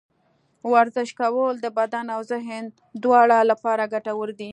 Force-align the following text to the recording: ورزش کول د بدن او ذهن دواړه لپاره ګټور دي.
ورزش 0.73 1.09
کول 1.19 1.55
د 1.61 1.67
بدن 1.79 2.05
او 2.15 2.21
ذهن 2.31 2.63
دواړه 3.03 3.37
لپاره 3.51 3.91
ګټور 3.93 4.29
دي. 4.39 4.49